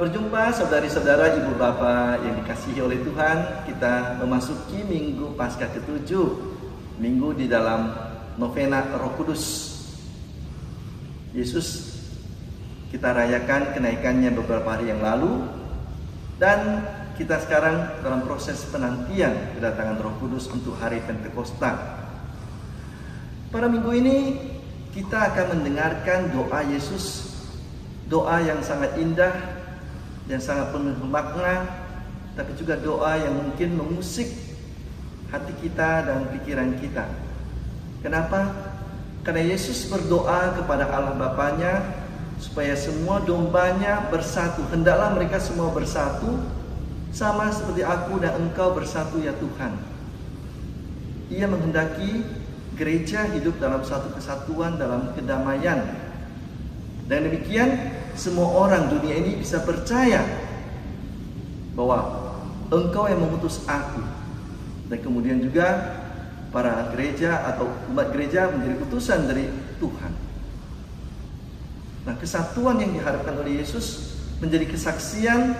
[0.00, 3.68] berjumpa saudari-saudara, ibu bapak yang dikasihi oleh Tuhan.
[3.68, 6.40] Kita memasuki minggu pasca ketujuh,
[6.96, 7.92] minggu di dalam
[8.40, 9.76] novena Roh Kudus.
[11.36, 12.00] Yesus
[12.88, 15.46] kita rayakan kenaikannya beberapa hari yang lalu
[16.40, 16.80] dan
[17.20, 21.76] kita sekarang dalam proses penantian kedatangan Roh Kudus untuk hari Pentakosta.
[23.52, 24.16] Pada minggu ini
[24.96, 27.36] kita akan mendengarkan doa Yesus,
[28.08, 29.59] doa yang sangat indah
[30.30, 31.66] yang sangat penuh makna,
[32.38, 34.30] tapi juga doa yang mungkin mengusik
[35.34, 37.10] hati kita dan pikiran kita.
[38.00, 38.70] Kenapa?
[39.26, 41.82] Karena Yesus berdoa kepada Allah Bapaknya
[42.40, 44.64] supaya semua dombanya bersatu.
[44.70, 46.40] Hendaklah mereka semua bersatu
[47.10, 49.76] sama seperti aku dan engkau bersatu ya Tuhan.
[51.30, 52.24] Ia menghendaki
[52.80, 55.84] gereja hidup dalam satu kesatuan, dalam kedamaian.
[57.04, 60.20] Dan demikian semua orang dunia ini bisa percaya
[61.72, 62.20] bahwa
[62.68, 64.04] engkau yang mengutus aku.
[64.92, 65.96] Dan kemudian juga
[66.52, 69.48] para gereja atau umat gereja menjadi utusan dari
[69.80, 70.12] Tuhan.
[72.04, 75.56] Nah, kesatuan yang diharapkan oleh Yesus menjadi kesaksian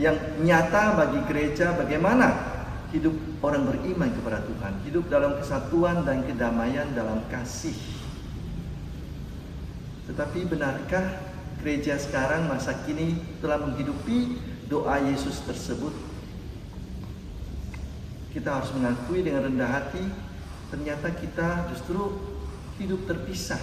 [0.00, 2.56] yang nyata bagi gereja bagaimana
[2.94, 3.12] hidup
[3.44, 7.76] orang beriman kepada Tuhan, hidup dalam kesatuan dan kedamaian dalam kasih.
[10.08, 11.27] Tetapi benarkah
[11.58, 14.38] gereja sekarang masa kini telah menghidupi
[14.70, 15.92] doa Yesus tersebut?
[18.30, 20.04] Kita harus mengakui dengan rendah hati,
[20.70, 22.14] ternyata kita justru
[22.78, 23.60] hidup terpisah.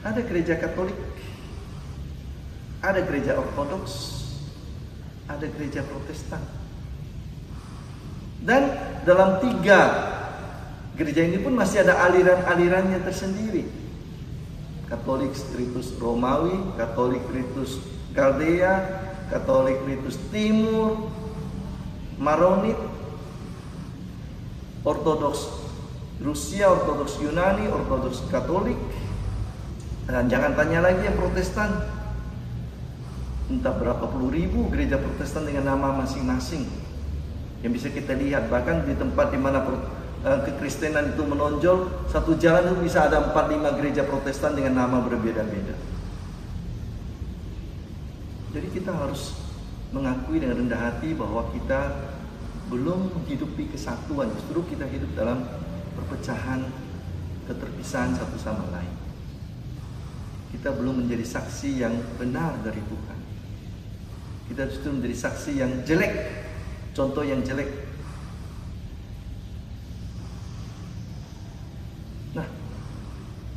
[0.00, 0.96] Ada gereja Katolik,
[2.80, 4.24] ada gereja Ortodoks,
[5.28, 6.40] ada gereja Protestan.
[8.40, 8.72] Dan
[9.04, 9.80] dalam tiga
[10.96, 13.68] gereja ini pun masih ada aliran-alirannya tersendiri.
[14.90, 17.78] Katolik Ritus Romawi, Katolik Ritus
[18.10, 18.74] Kaldea,
[19.30, 21.06] Katolik Ritus Timur,
[22.18, 22.74] Maronit,
[24.82, 25.46] Ortodoks
[26.18, 28.76] Rusia, Ortodoks Yunani, Ortodoks Katolik,
[30.10, 31.70] dan jangan tanya lagi yang Protestan.
[33.46, 36.66] Entah berapa puluh ribu gereja Protestan dengan nama masing-masing
[37.62, 39.62] yang bisa kita lihat bahkan di tempat di mana
[40.20, 45.72] kekristenan itu menonjol satu jalan itu bisa ada 4-5 gereja protestan dengan nama berbeda-beda.
[48.50, 49.38] Jadi kita harus
[49.94, 52.10] mengakui dengan rendah hati bahwa kita
[52.70, 54.30] belum menghidupi kesatuan.
[54.36, 55.46] Justru kita hidup dalam
[55.98, 56.66] perpecahan
[57.50, 58.94] keterpisahan satu sama lain.
[60.50, 63.18] Kita belum menjadi saksi yang benar dari Tuhan.
[64.50, 66.14] Kita justru menjadi saksi yang jelek.
[66.90, 67.89] Contoh yang jelek.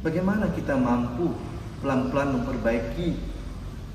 [0.04, 1.32] Bagaimana kita mampu
[1.80, 3.16] pelan-pelan memperbaiki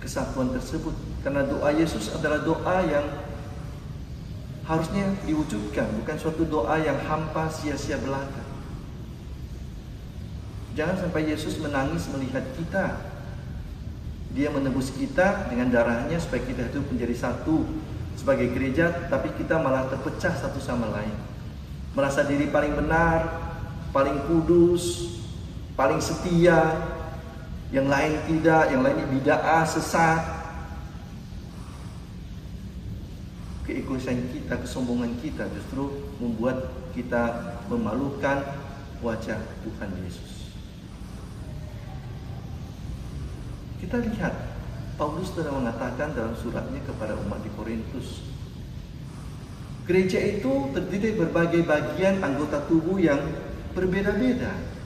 [0.00, 0.96] kesatuan tersebut?
[1.20, 3.06] Karena doa Yesus adalah doa yang
[4.64, 8.44] harusnya diwujudkan, bukan suatu doa yang hampa sia-sia belaka.
[10.76, 13.16] Jangan sampai Yesus menangis melihat kita.
[14.36, 17.64] Dia menebus kita dengan darahnya supaya kita itu menjadi satu
[18.14, 21.16] sebagai gereja, tapi kita malah terpecah satu sama lain.
[21.96, 23.24] Merasa diri paling benar,
[23.90, 25.16] paling kudus,
[25.78, 26.74] paling setia,
[27.70, 30.18] yang lain tidak, yang lain bid'ah, sesat.
[33.62, 36.66] Keegoisan kita, kesombongan kita justru membuat
[36.98, 38.42] kita memalukan
[39.04, 40.50] wajah Tuhan Yesus.
[43.78, 44.34] Kita lihat
[44.98, 48.26] Paulus telah mengatakan dalam suratnya kepada umat di Korintus.
[49.86, 53.22] Gereja itu terdiri berbagai bagian anggota tubuh yang
[53.78, 54.77] berbeda-beda.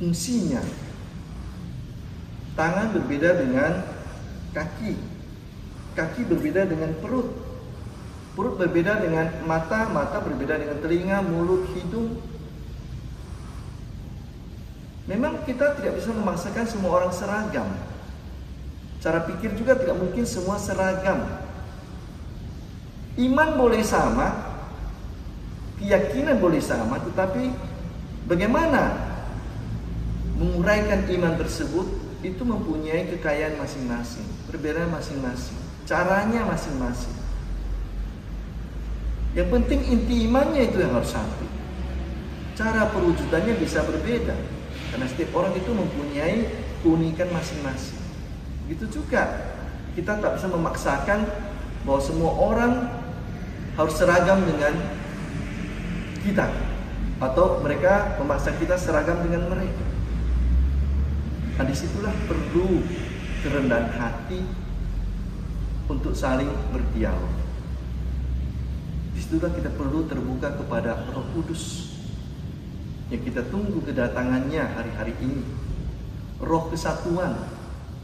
[0.00, 0.64] Fungsinya.
[2.56, 3.84] Tangan berbeda dengan
[4.56, 4.96] kaki.
[5.92, 7.28] Kaki berbeda dengan perut.
[8.32, 12.16] Perut berbeda dengan mata, mata berbeda dengan telinga, mulut, hidung.
[15.04, 17.68] Memang kita tidak bisa memaksakan semua orang seragam.
[19.04, 21.28] Cara pikir juga tidak mungkin semua seragam.
[23.20, 24.48] Iman boleh sama,
[25.76, 27.52] keyakinan boleh sama, tetapi
[28.30, 29.09] bagaimana
[30.40, 31.84] menguraikan iman tersebut
[32.24, 37.12] itu mempunyai kekayaan masing-masing, berbeda masing-masing, caranya masing-masing.
[39.36, 41.46] Yang penting inti imannya itu yang harus satu.
[42.56, 44.36] Cara perwujudannya bisa berbeda,
[44.92, 46.48] karena setiap orang itu mempunyai
[46.80, 48.00] keunikan masing-masing.
[48.64, 49.52] Begitu juga
[49.92, 51.28] kita tak bisa memaksakan
[51.84, 52.72] bahwa semua orang
[53.76, 54.76] harus seragam dengan
[56.20, 56.52] kita
[57.20, 59.89] atau mereka memaksa kita seragam dengan mereka.
[61.60, 62.80] Nah di situlah perlu
[63.44, 64.40] kerendahan hati
[65.92, 67.36] untuk saling berdialog.
[69.12, 71.92] Di situlah kita perlu terbuka kepada Roh Kudus
[73.12, 75.44] yang kita tunggu kedatangannya hari-hari ini.
[76.40, 77.36] Roh kesatuan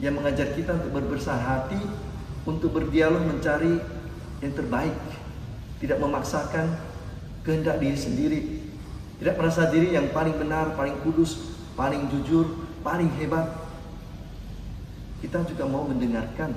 [0.05, 1.81] yang mengajar kita untuk berbesar hati,
[2.45, 3.81] untuk berdialog mencari
[4.45, 5.01] yang terbaik,
[5.81, 6.77] tidak memaksakan
[7.41, 8.41] kehendak diri sendiri,
[9.17, 13.51] tidak merasa diri yang paling benar, paling kudus, paling jujur, paling hebat.
[15.19, 16.55] Kita juga mau mendengarkan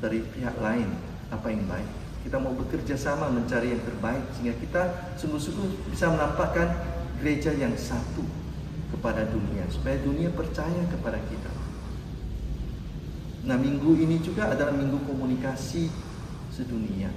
[0.00, 0.88] dari pihak lain
[1.28, 1.90] apa yang baik.
[2.24, 4.82] Kita mau bekerja sama mencari yang terbaik sehingga kita
[5.20, 6.72] sungguh-sungguh bisa menampakkan
[7.20, 8.24] gereja yang satu
[8.88, 11.52] kepada dunia supaya dunia percaya kepada kita.
[13.44, 15.92] Nah, minggu ini juga adalah minggu komunikasi
[16.52, 17.12] sedunia.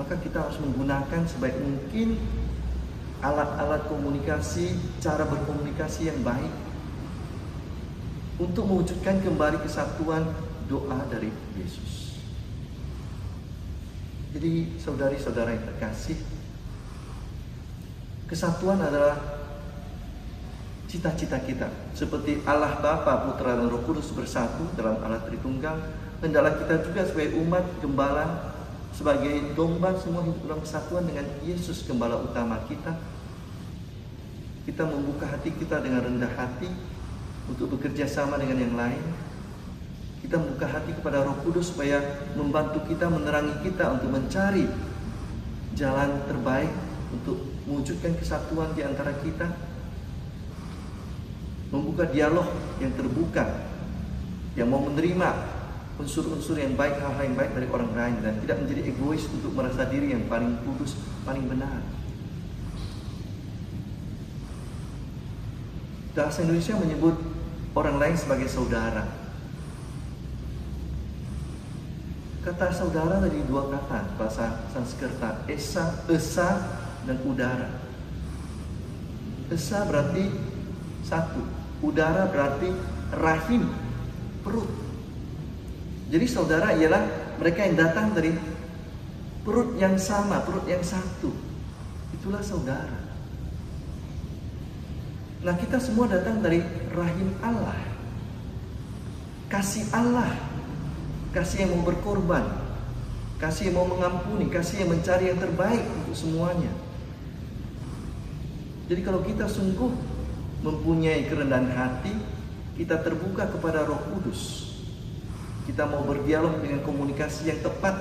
[0.00, 2.16] Maka kita harus menggunakan sebaik mungkin
[3.20, 6.52] alat-alat komunikasi, cara berkomunikasi yang baik
[8.40, 10.24] untuk mewujudkan kembali kesatuan
[10.64, 11.28] doa dari
[11.60, 12.16] Yesus.
[14.30, 16.16] Jadi saudari-saudara yang terkasih,
[18.30, 19.18] kesatuan adalah
[20.86, 21.68] cita-cita kita.
[21.92, 25.76] Seperti Allah Bapa, Putra dan Roh Kudus bersatu dalam Allah Tritunggal,
[26.22, 28.54] hendaklah kita juga sebagai umat gembala,
[28.94, 32.94] sebagai domba semua hidup dalam kesatuan dengan Yesus gembala utama kita.
[34.68, 36.68] Kita membuka hati kita dengan rendah hati
[37.48, 39.02] untuk bekerja sama dengan yang lain.
[40.20, 41.98] Kita membuka hati kepada Roh Kudus supaya
[42.36, 44.68] membantu kita, menerangi kita untuk mencari
[45.74, 46.70] jalan terbaik
[47.10, 49.48] untuk mewujudkan kesatuan di antara kita,
[51.72, 52.46] membuka dialog
[52.78, 53.44] yang terbuka,
[54.54, 55.28] yang mau menerima
[56.00, 59.84] unsur-unsur yang baik, hal-hal yang baik dari orang lain dan tidak menjadi egois untuk merasa
[59.86, 60.96] diri yang paling kudus,
[61.28, 61.99] paling benar.
[66.10, 67.14] Bahasa Indonesia menyebut
[67.78, 69.06] orang lain sebagai saudara.
[72.40, 76.48] Kata saudara dari dua kata bahasa Sanskerta, esa, esa,
[77.04, 77.68] dan udara.
[79.52, 80.24] Esa berarti
[81.04, 81.44] satu,
[81.84, 82.72] udara berarti
[83.12, 83.68] rahim,
[84.40, 84.70] perut.
[86.10, 88.34] Jadi saudara ialah mereka yang datang dari
[89.44, 91.30] perut yang sama, perut yang satu.
[92.16, 93.09] Itulah saudara.
[95.40, 96.60] Nah kita semua datang dari
[96.92, 97.76] rahim Allah.
[99.48, 100.36] Kasih Allah.
[101.32, 102.44] Kasih yang mau berkorban.
[103.40, 104.52] Kasih yang mau mengampuni.
[104.52, 106.68] Kasih yang mencari yang terbaik untuk semuanya.
[108.92, 109.88] Jadi kalau kita sungguh
[110.60, 112.12] mempunyai kerendahan hati,
[112.76, 114.76] kita terbuka kepada Roh Kudus.
[115.64, 117.96] Kita mau berdialog dengan komunikasi yang tepat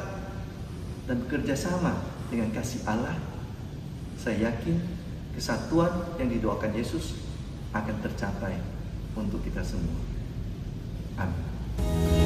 [1.08, 3.16] dan bekerja sama dengan kasih Allah.
[4.20, 4.76] Saya yakin
[5.38, 7.29] kesatuan yang didoakan Yesus
[7.74, 8.58] akan tercapai
[9.14, 10.00] untuk kita semua.
[11.20, 12.19] Amin.